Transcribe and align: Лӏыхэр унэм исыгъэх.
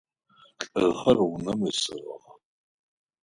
Лӏыхэр 0.81 1.17
унэм 1.31 1.59
исыгъэх. 1.69 2.23